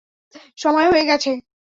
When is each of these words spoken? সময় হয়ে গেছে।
সময় 0.57 0.87
হয়ে 0.91 1.05
গেছে। 1.05 1.31